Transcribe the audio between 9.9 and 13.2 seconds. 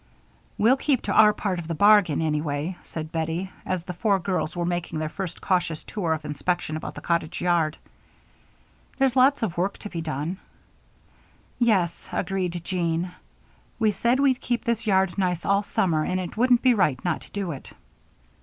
be done." "Yes," agreed Jean.